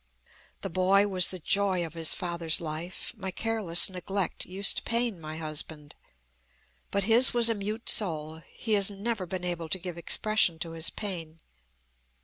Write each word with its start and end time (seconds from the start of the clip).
"The 0.61 0.69
boy 0.71 1.07
was 1.07 1.27
the 1.27 1.37
joy 1.37 1.85
of 1.85 1.93
his 1.93 2.11
father's 2.11 2.59
life. 2.59 3.13
My 3.15 3.29
careless 3.29 3.87
neglect 3.87 4.47
used 4.47 4.77
to 4.77 4.81
pain 4.81 5.21
my 5.21 5.37
husband. 5.37 5.93
But 6.89 7.03
his 7.03 7.35
was 7.35 7.49
a 7.49 7.53
mute 7.53 7.87
soul. 7.87 8.37
He 8.51 8.73
has 8.73 8.89
never 8.89 9.27
been 9.27 9.43
able 9.45 9.69
to 9.69 9.77
give 9.77 9.99
expression 9.99 10.57
to 10.57 10.71
his 10.71 10.89
pain. 10.89 11.39